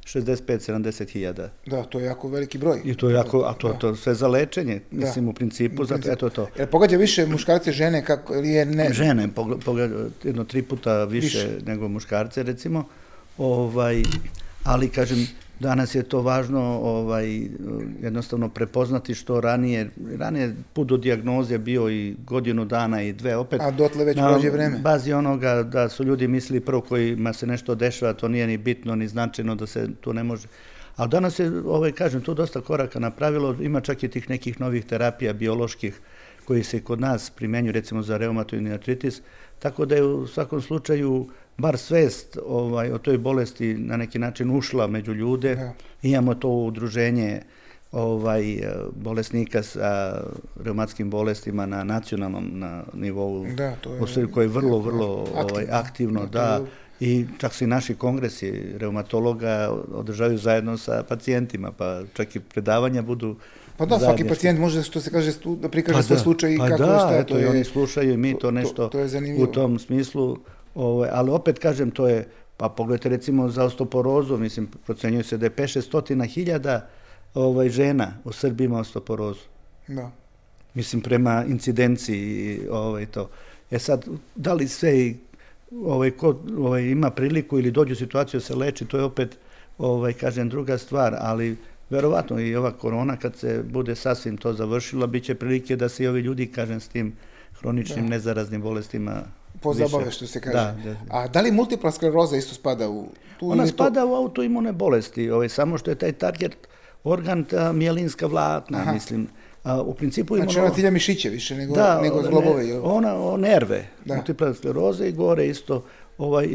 [0.06, 1.50] 65-70 hiljada.
[1.66, 2.82] Da, to je jako veliki broj.
[2.84, 3.74] I to je jako, a to, da.
[3.74, 5.06] to sve za lečenje, da.
[5.06, 6.48] mislim u principu, zato eto to.
[6.58, 8.94] Jer pogađa više muškarce, žene, kako, ili je ne?
[8.94, 9.30] Žene,
[9.66, 12.84] pogađa jedno tri puta više, više, nego muškarce, recimo,
[13.38, 14.04] ovaj,
[14.64, 15.28] ali kažem,
[15.62, 17.48] Danas je to važno ovaj,
[18.02, 23.62] jednostavno prepoznati što ranije, ranije put do diagnoze bio i godinu dana i dve opet.
[23.62, 24.80] A dotle već prođe vreme.
[24.80, 28.96] bazi onoga da su ljudi mislili prvo kojima se nešto dešava, to nije ni bitno,
[28.96, 30.48] ni značajno da se to ne može.
[30.96, 34.86] Ali danas je, ovaj, kažem, tu dosta koraka napravilo, ima čak i tih nekih novih
[34.86, 36.00] terapija bioloških
[36.46, 39.22] koji se kod nas primenjuju, recimo za reumatoidni artritis,
[39.60, 44.58] tako da je u svakom slučaju bar svest ovaj, o toj bolesti na neki način
[44.58, 45.56] ušla među ljude.
[45.56, 45.74] Da.
[46.02, 47.42] Imamo to udruženje
[47.92, 48.60] ovaj,
[48.96, 50.22] bolesnika sa
[50.64, 55.66] reumatskim bolestima na nacionalnom na nivou da, to je, koje je vrlo, vrlo aktivno, ovaj,
[55.72, 56.66] aktivno da, da,
[57.00, 63.02] i čak se i naši kongresi reumatologa održavaju zajedno sa pacijentima, pa čak i predavanja
[63.02, 63.36] budu
[63.78, 66.58] Pa da, svaki pacijent može, što se kaže, da prikaže pa svoj da, slučaj i
[66.58, 67.18] pa kako da, šta.
[67.18, 69.80] Eto, to je, i oni slušaju i mi to nešto to, to je u tom
[69.80, 70.38] smislu
[70.76, 75.38] Ovo, ovaj, ali opet kažem, to je, pa pogledajte recimo za ostoporozu, mislim, procenjuje se
[75.38, 76.88] da je 5-600 hiljada
[77.34, 79.42] ovaj, žena u Srbiji ima ostoporozu.
[79.88, 80.12] Da.
[80.74, 83.30] Mislim, prema incidenciji ovaj, to.
[83.72, 84.06] E sad,
[84.36, 85.14] da li sve
[85.86, 89.38] ovaj, ko ovaj, ima priliku ili dođe u situaciju da se leči, to je opet,
[89.78, 91.58] ovaj, kažem, druga stvar, ali
[91.90, 96.04] verovatno i ova korona kad se bude sasvim to završila, bit će prilike da se
[96.04, 97.14] i ovi ljudi, kažem, s tim
[97.60, 98.10] hroničnim da.
[98.10, 99.24] nezaraznim bolestima
[99.62, 100.58] pozabave, što se kaže.
[100.58, 101.00] Da, da, da.
[101.10, 103.08] A da li multipla skleroza isto spada u...
[103.40, 104.08] Tu Ona spada to...
[104.08, 106.58] u autoimune bolesti, ovaj, samo što je taj target
[107.04, 108.94] organ ta mijelinska vlakna, Aha.
[108.94, 109.28] mislim.
[109.64, 110.66] A, u principu znači imuno...
[110.66, 112.64] ona cilja mišiće više nego, da, nego zglobove.
[112.64, 114.16] Ne, ona o nerve, da.
[114.16, 115.84] multipla skleroza i gore isto.
[116.18, 116.48] Ovaj,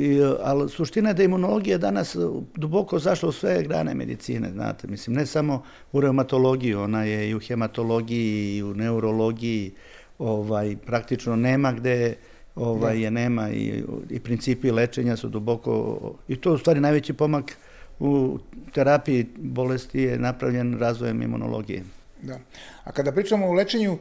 [0.42, 2.16] ali suština je da imunologija danas
[2.54, 7.34] duboko zašla u sve grane medicine, znate, mislim, ne samo u reumatologiji, ona je i
[7.34, 9.72] u hematologiji, i u neurologiji,
[10.18, 12.14] ovaj, praktično nema gde
[12.56, 13.00] ovaj, da.
[13.00, 17.56] je nema i, i principi lečenja su duboko, i to je u stvari najveći pomak
[17.98, 18.38] u
[18.72, 21.82] terapiji bolesti je napravljen razvojem imunologije.
[22.22, 22.38] Da.
[22.84, 23.98] A kada pričamo o lečenju,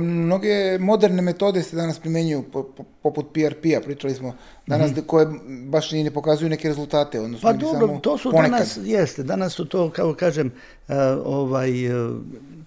[0.00, 4.34] mnoge moderne metode se danas primenjuju, po, po, poput PRP-a, pričali smo
[4.66, 5.06] danas, mm -hmm.
[5.06, 5.26] koje
[5.66, 8.50] baš i ne pokazuju neke rezultate, odnosno pa dobro, samo to su ponekad.
[8.50, 10.46] danas, jeste, danas su to, kao kažem,
[10.88, 12.16] uh, ovaj, uh,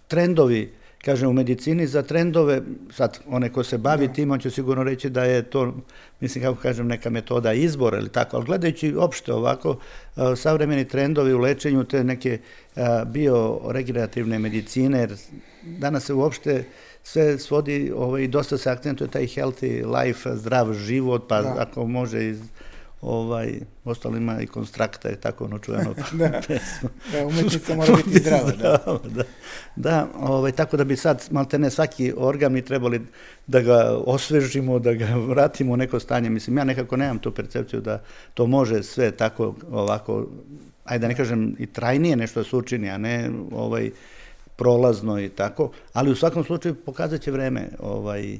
[0.08, 4.14] trendovi kažem, u medicini za trendove, sad, one ko se bavi da.
[4.14, 5.74] tim, on će sigurno reći da je to,
[6.20, 9.78] mislim, kako kažem, neka metoda izbora ili tako, ali gledajući opšte ovako,
[10.36, 12.40] savremeni trendovi u lečenju te neke
[13.06, 15.16] bioregenerativne medicine, jer
[15.64, 16.64] danas se uopšte
[17.04, 21.56] sve svodi, ovaj, dosta se akcentuje taj healthy life, zdrav život, pa da.
[21.58, 22.42] ako može iz
[23.02, 26.90] ovaj, ostalo ima i konstrakta, je tako ono čujeno da, pesmu.
[27.12, 28.78] da, umetnica mora biti zdrava, da.
[28.86, 29.24] da, da,
[29.76, 33.02] da ovaj, tako da bi sad, malte ne, svaki organ mi trebali
[33.48, 36.30] da ga osvežimo, da ga vratimo u neko stanje.
[36.30, 38.02] Mislim, ja nekako nemam tu percepciju da
[38.34, 40.28] to može sve tako, ovako,
[40.86, 43.92] ajde da ne kažem i trajnije nešto da se učini, a ne ovaj,
[44.56, 48.40] prolazno i tako, ali u svakom slučaju pokazat će vreme ovaj,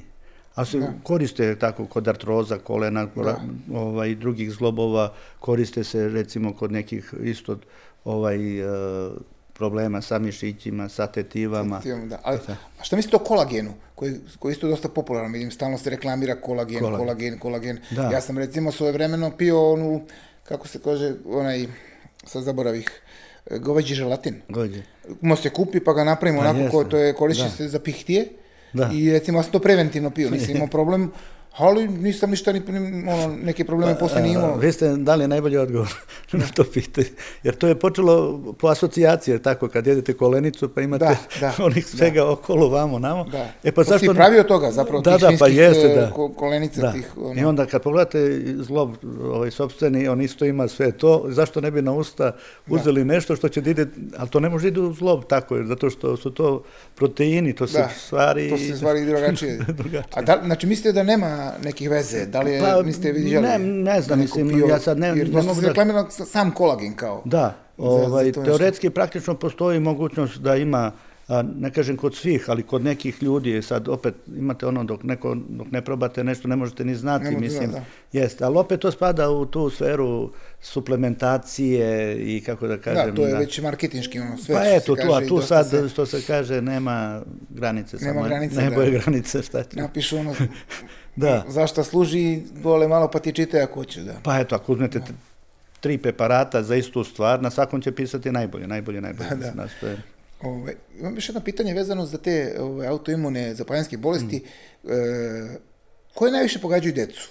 [0.54, 0.92] A se da.
[1.02, 3.40] koriste tako kod artroza, kolena, da.
[3.74, 7.58] ovaj, drugih zglobova, koriste se recimo kod nekih isto
[8.04, 9.12] ovaj, uh,
[9.60, 11.78] problema sa mišićima, sa tetivama.
[11.78, 12.18] Tetivama da.
[12.24, 12.56] A, da.
[12.80, 16.40] a šta mislite o kolagenu, koji, koji je isto dosta popularan, vidim, stalno se reklamira
[16.40, 17.78] kolagen, kolagen, kolagen, kolagen.
[17.90, 18.08] Da.
[18.12, 20.00] Ja sam recimo svoje vremeno pio onu,
[20.48, 21.66] kako se kaže, onaj,
[22.24, 22.88] sa zaboravih,
[23.50, 24.40] e, goveđi želatin.
[24.48, 24.82] Gođe.
[25.20, 27.50] Mo se kupi pa ga napravimo onako ko to je koristi da.
[27.50, 28.28] se za pihtije.
[28.72, 28.90] Da.
[28.92, 31.10] I recimo ja sam to preventivno pio, nisam imao problem,
[31.56, 32.62] ali nisam ništa ni,
[33.08, 34.56] ono, neke probleme posle nije imao.
[34.56, 35.88] Vi ste dali najbolji odgovor
[36.32, 37.06] na to pitanje.
[37.42, 41.64] Jer to je počelo po asocijaciji, jer tako, kad jedete kolenicu, pa imate Da, da,
[41.64, 43.24] onih svega okolo, vamo, namo.
[43.24, 43.48] Da.
[43.64, 44.14] E pa si zašto...
[44.14, 46.10] pravio toga, zapravo, da, tih da, pa jeste, e, da.
[46.10, 46.92] ko- kolenica da.
[46.92, 47.40] tih, ono.
[47.40, 48.90] I onda kad pogledate zlob
[49.22, 52.32] ovaj, sobstveni, on isto ima sve to, zašto ne bi na usta
[52.68, 53.86] uzeli nešto što će da ide,
[54.16, 56.62] ali to ne može ide u zlob tako, jer zato što su to
[56.94, 58.50] proteini, to su Da, stvari...
[58.50, 59.58] To se stvari drugačije.
[59.82, 60.04] drugačije.
[60.14, 62.26] A da, znači mislite da nema nekih veze?
[62.26, 63.48] Da li je, Pa, mislite vidjeli?
[63.48, 67.22] ne- ne znam, mislim, ja sad ne- jer ne mogu da- reklamira sam kolagen kao.
[67.24, 68.42] Da, ovaj, nešto.
[68.44, 70.92] teoretski praktično postoji mogućnost da ima,
[71.42, 75.70] ne kažem kod svih, ali kod nekih ljudi, sad opet imate ono dok, neko, dok
[75.70, 78.90] ne probate nešto ne možete ni znati, Ne možete mislim, znati, jeste, ali opet to
[78.90, 83.06] spada u tu sferu suplementacije i kako da kažem.
[83.10, 86.06] Da, to je već marketinški ono sve Pa eto, tu, a tu sad, se što
[86.06, 87.96] se kaže, nema granice.
[88.00, 88.98] Nema samo granice, najbolje da.
[88.98, 89.80] granice, šta će.
[89.80, 90.34] napišu ono
[91.16, 91.44] Da.
[91.48, 94.14] zašta služi, vole malo pa ti čite ako hoćeš, da.
[94.22, 95.12] Pa eto, ako uzmete t-
[95.80, 99.28] tri preparata za istu stvar, na svakom će pisati najbolje, najbolje, najbolje.
[99.30, 99.96] Da, da.
[100.42, 104.42] Ove, imam još jedno pitanje vezano za te ove, autoimune zapaljanske bolesti.
[104.84, 104.90] Mm.
[104.92, 105.58] E,
[106.14, 107.30] koje najviše pogađaju decu?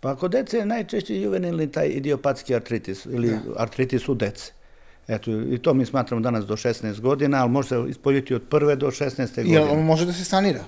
[0.00, 4.52] Pa kod dece je najčešće juvenilni taj idiopatski artritis ili artritis u dece.
[5.08, 8.76] Eto, i to mi smatramo danas do 16 godina, ali može se ispoljiti od prve
[8.76, 9.38] do 16.
[9.38, 9.80] Jel godine.
[9.80, 10.64] on može da se sanira?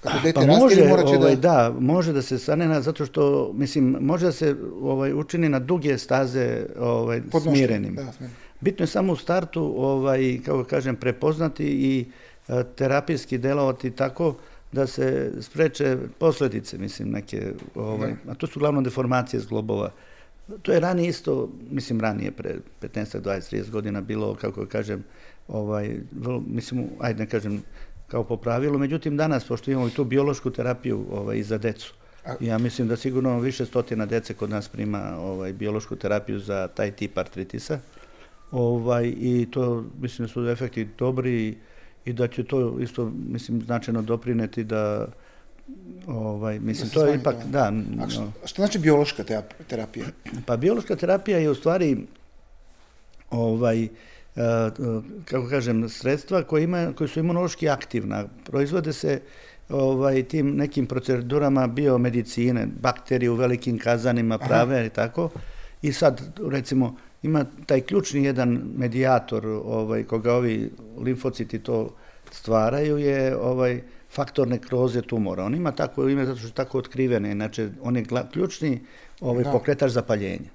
[0.00, 1.40] Kako dete Pa raste može, ili morat će ovaj, da...
[1.40, 5.98] da, može da se sanira zato što, mislim, može da se ovaj, učini na duge
[5.98, 7.94] staze ovaj, Podnoške, smirenim.
[7.94, 8.36] Da, smirenim.
[8.60, 12.06] Bitno je samo u startu, ovaj, kako kažem, prepoznati i
[12.48, 14.34] e, terapijski delovati tako
[14.72, 19.90] da se spreče posljedice, mislim, neke, ovaj, a to su uglavnom deformacije zglobova.
[20.62, 25.04] To je ranije isto, mislim, ranije, pre 15, 20, 30 godina bilo, kako kažem,
[25.48, 27.62] ovaj, vrlo, mislim, ajde ne kažem,
[28.06, 31.94] kao po pravilu, međutim danas, pošto imamo i tu biološku terapiju ovaj, i za decu,
[32.40, 36.90] ja mislim da sigurno više stotina dece kod nas prima ovaj, biološku terapiju za taj
[36.90, 37.78] tip artritisa,
[38.52, 41.56] ovaj, i to mislim da su efekti dobri
[42.04, 45.06] i, da će to isto, mislim, značajno doprineti da,
[46.06, 47.48] ovaj, mislim, se to je ipak, to.
[47.48, 47.72] da,
[48.44, 50.06] A što znači biološka terap- terapija?
[50.46, 52.06] Pa biološka terapija je u stvari
[53.30, 53.88] ovaj e,
[55.24, 59.20] kako kažem sredstva koje ima koje su imunološki aktivna proizvode se
[59.68, 65.30] ovaj tim nekim procedurama biomedicine bakterije u velikim kazanima prave i tako
[65.82, 71.90] i sad recimo ima taj ključni jedan medijator ovaj koga ovi limfociti to
[72.30, 75.44] stvaraju je ovaj faktor nekroze tumora.
[75.44, 78.80] On ima tako ime zato što je tako otkrivene, inače on je gla- ključni
[79.20, 79.50] ovaj Da.
[79.50, 80.50] pokretač zapaljenja.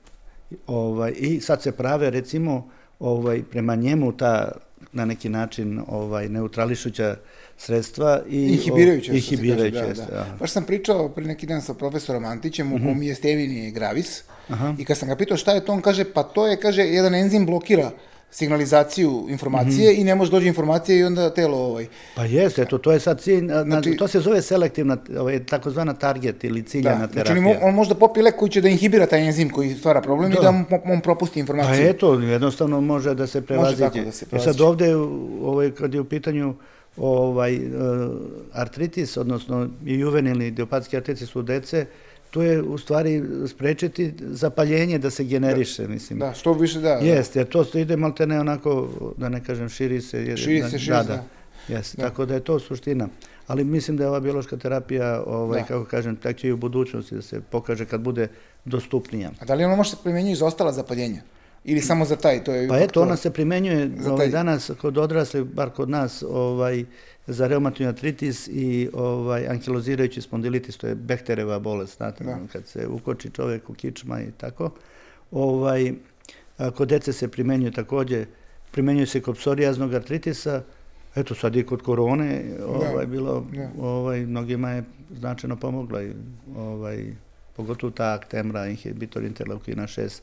[0.67, 4.51] Ovaj i sad se prave recimo ovaj prema njemu ta
[4.91, 7.15] na neki način ovaj neutrališuća
[7.57, 10.19] sredstva i Inhibirajuće, se kaže, da, jeste, da.
[10.19, 10.35] aha.
[10.39, 14.73] Baš sam pričao pre neki dan sa profesorom Antićem, u kom je stevini gravis, Aha.
[14.77, 17.15] i kad sam ga pitao šta je to, on kaže, pa to je, kaže, jedan
[17.15, 17.91] enzim blokira
[18.33, 21.87] signalizaciju informacije i ne može dođe informacija i onda telo ovaj.
[22.15, 25.93] Pa jeste, eto, to je sad cilj, na- Znači- to se zove selektivna, ovaj, takozvana
[25.95, 27.43] target ili ciljana Da, znači terapija.
[27.45, 30.35] mo- on možda popije lek koji će da inhibira taj enzim koji stvara problem i
[30.35, 30.41] Da.
[30.41, 31.85] da mu, on propusti Pa informaciju.
[31.85, 33.79] eto, jednostavno može da se prevaziđe.
[33.79, 34.63] tako da se E sad prevaziđe.
[34.63, 34.95] ovde,
[35.43, 36.55] ovaj, kad je u pitanju
[36.97, 37.59] ovaj, e,
[38.53, 41.85] artritis, odnosno i juvenilni idiopatski artritis u dece,
[42.31, 46.19] to je u stvari sprečiti zapaljenje da se generiše, mislim.
[46.19, 46.89] Da, što više da.
[46.89, 46.95] da.
[46.95, 50.23] Jeste, jer to ide malte ne onako, da ne kažem, širi se.
[50.23, 51.23] jer- Širi da, se, širi da, se, da.
[51.67, 53.07] Jeste, tako da je to suština.
[53.47, 55.65] Ali mislim da je ova biološka terapija, ovaj, Da.
[55.65, 58.27] kako kažem, tek će i u budućnosti da se pokaže kad bude
[58.65, 59.31] dostupnija.
[59.39, 61.21] A da li ono može se primjenjuje za ostala zapaljenja?
[61.63, 62.43] Ili samo za taj?
[62.43, 63.01] To je Pa eto, to.
[63.01, 66.85] ona se primenjuje Za ovaj, danas kod odraslih, bar kod nas, ovaj,
[67.27, 72.37] za reumatoidni artritis i ovaj, ankilozirajući spondilitis, to je Behtereva bolest, znate, Da.
[72.51, 74.69] kad se ukoči čovjek u kičma i tako.
[75.31, 75.93] Ovaj,
[76.57, 78.25] a kod dece se primenjuje takođe,
[78.71, 80.61] primenjuje se kod psorijaznog artritisa,
[81.15, 83.69] eto sad i kod korone, ovaj, bilo, da.
[83.79, 84.83] ovaj, mnogima je
[85.19, 86.11] značajno pomogla i
[86.55, 87.05] ovaj,
[87.55, 90.21] pogotovo ta aktemra, inhibitor interleukina 6,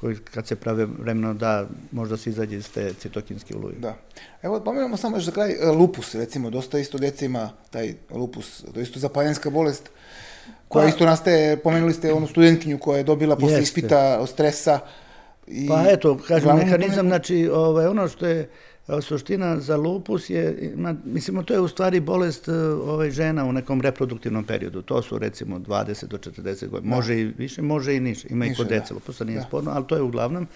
[0.00, 3.74] koji kad se prave vremeno da možda se izađe iz te citokinske oluje.
[3.78, 3.94] Da.
[4.42, 8.64] Evo, pomenemo samo još za kraj e, lupus, recimo, dosta isto djece ima taj lupus,
[8.74, 9.90] to je isto zapaljenska bolest,
[10.68, 13.62] koja Pa- isto nastaje, pomenuli ste onu studentkinju koja je dobila posle Jeste.
[13.62, 14.78] ispita od stresa.
[15.46, 18.50] I, Pa eto, kažem, mehanizam, znači, ovaj, ono što je
[19.00, 23.52] suština za lupus je, ima, mislimo, to je u stvari bolest e, ovaj, žena u
[23.52, 24.82] nekom reproduktivnom periodu.
[24.82, 26.96] To su recimo 20 do 40 godina.
[26.96, 28.28] Može i više, može i niže.
[28.30, 28.78] Ima i Niže, kod da.
[28.78, 29.44] dece, lupus nije Da.
[29.44, 30.46] sporno, ali to je uglavnom.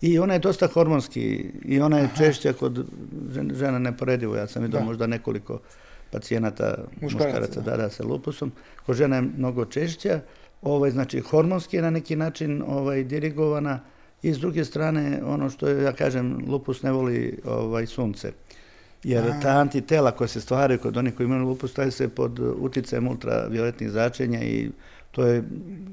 [0.00, 2.86] I ona je dosta hormonski i ona je češća kod
[3.54, 4.36] žena neporedivo.
[4.36, 5.60] Ja sam vidio možda nekoliko
[6.10, 8.52] pacijenata, muškaraca, da, da, sa lupusom.
[8.86, 10.20] Kod žena je mnogo češća.
[10.62, 13.80] Ovaj, znači, hormonski je na neki način ovaj, dirigovana
[14.24, 18.32] i s druge strane, ono što je, ja kažem, lupus ne voli ovaj, sunce.
[19.02, 23.08] Jer ta antitela koja se stvaraju kod onih koji imaju lupus, staje se pod uticajem
[23.08, 24.70] ultravioletnih zračenja i
[25.10, 25.42] to je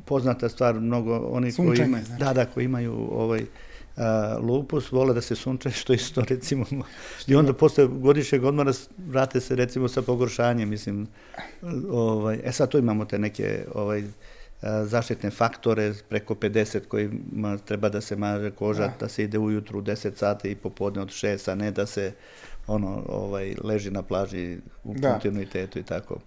[0.06, 2.06] poznata stvar mnogo oni koji znači.
[2.20, 3.46] da, da, koji imaju ovaj,
[3.98, 6.66] a, lupus, vole da se sunče, što isto recimo,
[7.28, 8.72] i onda posle godišnjeg odmora
[9.08, 11.08] vrate se recimo sa pogoršanjem, mislim,
[11.92, 14.04] ovaj, e sad tu imamo te neke ovaj,
[14.62, 19.82] zaštitne faktore preko 50 kojima treba da se maže koža, da, da se ide ujutru
[19.82, 22.14] 10 sati i popodne od 6, a ne da se
[22.68, 25.12] ono ovaj leži na plaži u da.
[25.12, 26.18] kontinuitetu i tako.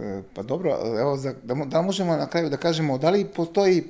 [0.00, 3.84] E, pa dobro, evo za, da, da možemo na kraju da kažemo da li postoji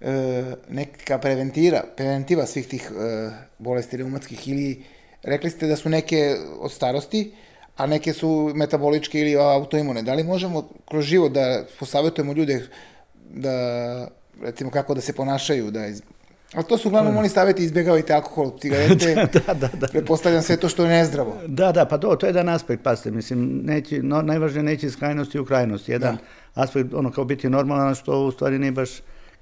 [0.00, 4.84] e, neka preventiva, preventiva svih tih e, bolesti reumatskih ili
[5.22, 7.32] rekli ste da su neke od starosti,
[7.76, 10.02] a neke su metaboličke ili autoimune.
[10.02, 12.66] Da li možemo kroz život da posavetujemo ljude
[13.34, 14.08] da
[14.42, 16.02] recimo kako da se ponašaju, da iz,
[16.54, 19.14] Ali to su uglavnom oni staviti izbjegavajte alkohol, cigarete,
[19.46, 19.86] da, da, da.
[19.86, 21.36] prepostavljam sve to što je nezdravo.
[21.46, 24.96] Da, da, pa to, to je jedan aspekt, pazite, mislim, neći, no, najvažnije neći iz
[24.96, 25.92] krajnosti u krajnosti.
[25.92, 26.62] Jedan da.
[26.62, 28.90] aspekt, ono kao biti normalan, što u stvari nije baš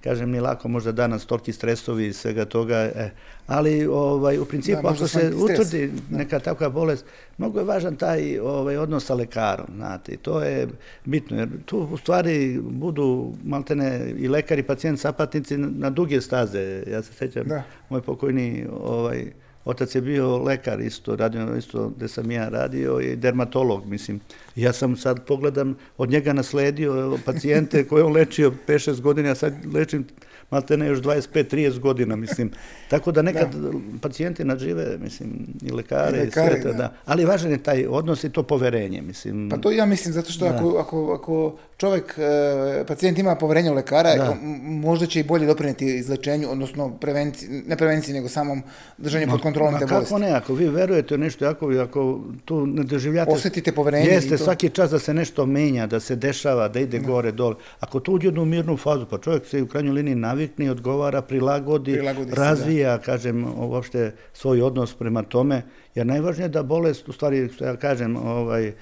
[0.05, 3.11] kažem, ni lako možda danas toliki stresovi i svega toga, e,
[3.47, 6.19] ali ovaj, u principu da, ako se utvrdi da.
[6.19, 7.05] neka takva bolest,
[7.39, 10.69] mnogo je važan taj ovaj, odnos sa lekarom, znate, to je
[11.05, 17.03] bitno, jer tu u stvari budu maltene i lekari, pacijent, sapatnici na duge staze, ja
[17.03, 17.63] se sećam, da.
[17.89, 19.33] moj pokojni ovaj,
[19.69, 24.21] Otac je bio lekar isto, radio isto gde sam ja radio i dermatolog, mislim.
[24.57, 29.53] Ja sam sad pogledam, od njega nasledio pacijente koje on lečio 5-6 godina, a sad
[29.75, 30.07] lečim
[30.51, 32.51] malte ne još 25-30 godina, mislim.
[32.91, 33.71] Tako da nekad da.
[34.01, 35.31] pacijenti nadžive, mislim,
[35.63, 36.79] i lekare, i, lekare, i sve to, da.
[36.79, 36.95] da.
[37.05, 39.49] Ali važan je taj odnos i to poverenje, mislim.
[39.51, 40.55] Pa to ja mislim, zato što da.
[40.55, 44.37] ako, ako, ako čovjek, e, pacijent ima poverenje u lekara, da.
[44.63, 48.63] možda će i bolje doprineti izlečenju, odnosno prevenciji, ne prevenciji, nego samom
[48.99, 50.09] držanju pod kontrolom te bolesti.
[50.09, 53.33] Kako ne, ako vi verujete u nešto, ako, ako tu ne doživljate...
[53.33, 54.07] Osetite poverenje.
[54.07, 54.45] Jeste, to...
[54.45, 57.07] svaki čas da se nešto menja, da se dešava, da ide da.
[57.07, 57.55] gore, dole.
[57.81, 61.93] Ako to uđe u mirnu fazu, pa čovjek se u krajnjoj liniji navikni, odgovara, prilagodi,
[61.93, 63.05] prilagodi razvija, se, da.
[63.05, 65.63] kažem, uopšte svoj odnos prema tome,
[65.95, 68.73] jer najvažnije je da bolest, u stvari, što ja kažem, ovaj,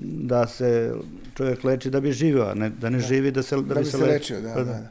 [0.00, 0.92] da se
[1.36, 3.04] čovjek leči da bi živio, a ne, da ne da.
[3.04, 4.40] živi da se, da, da bi se, se lečio.
[4.40, 4.88] Da, pa da, da.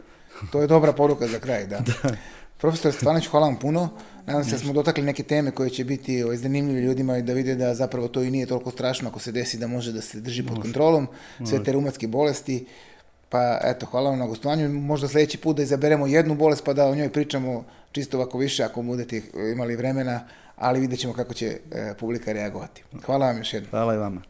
[0.52, 1.80] To je dobra poruka za kraj, da.
[1.80, 2.16] da.
[2.58, 3.90] Profesor Stefanić, hvala vam puno.
[4.26, 7.34] Nadam se da smo dotakli neke teme koje će biti ovaj, zanimljive ljudima i da
[7.34, 10.20] vide da zapravo to i nije toliko strašno ako se desi da može da se
[10.20, 11.08] drži pod kontrolom
[11.46, 12.66] sve te reumatske bolesti.
[13.30, 14.70] Pa eto, hvala vam na gostovanju.
[14.70, 18.64] Možda sledeći put da izaberemo jednu bolest pa da o njoj pričamo čisto ovako više
[18.64, 19.22] ako budete
[19.54, 22.84] imali vremena, ali vidjet ćemo kako će e, publika reagovati.
[23.06, 23.70] Hvala vam još jednom.
[23.70, 24.22] Hvala i vama.